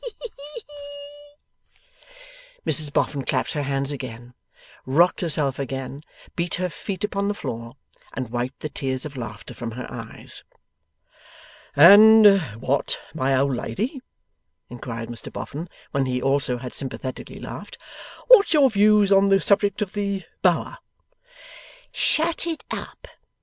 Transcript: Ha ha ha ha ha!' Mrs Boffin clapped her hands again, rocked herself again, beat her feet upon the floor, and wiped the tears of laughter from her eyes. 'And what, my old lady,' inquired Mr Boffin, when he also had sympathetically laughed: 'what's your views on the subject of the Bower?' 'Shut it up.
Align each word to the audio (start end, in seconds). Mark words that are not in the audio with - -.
Ha 0.03 0.09
ha 0.19 0.27
ha 0.35 0.53
ha 0.55 0.61
ha!' 0.67 1.37
Mrs 2.65 2.91
Boffin 2.91 3.21
clapped 3.23 3.53
her 3.53 3.61
hands 3.61 3.91
again, 3.91 4.33
rocked 4.83 5.21
herself 5.21 5.59
again, 5.59 6.01
beat 6.35 6.55
her 6.55 6.69
feet 6.69 7.03
upon 7.03 7.27
the 7.27 7.35
floor, 7.35 7.73
and 8.15 8.31
wiped 8.31 8.61
the 8.61 8.69
tears 8.69 9.05
of 9.05 9.15
laughter 9.15 9.53
from 9.53 9.73
her 9.73 9.85
eyes. 9.91 10.43
'And 11.75 12.41
what, 12.59 12.97
my 13.13 13.35
old 13.37 13.55
lady,' 13.55 14.01
inquired 14.71 15.09
Mr 15.09 15.31
Boffin, 15.31 15.69
when 15.91 16.07
he 16.07 16.19
also 16.19 16.57
had 16.57 16.73
sympathetically 16.73 17.39
laughed: 17.39 17.77
'what's 18.27 18.55
your 18.55 18.71
views 18.71 19.11
on 19.11 19.29
the 19.29 19.39
subject 19.39 19.83
of 19.83 19.93
the 19.93 20.23
Bower?' 20.41 20.79
'Shut 21.93 22.47
it 22.47 22.65
up. 22.71 23.07